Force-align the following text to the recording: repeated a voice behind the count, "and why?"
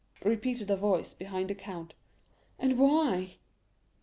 repeated 0.23 0.71
a 0.71 0.75
voice 0.75 1.13
behind 1.13 1.47
the 1.47 1.53
count, 1.53 1.93
"and 2.57 2.79
why?" 2.79 3.35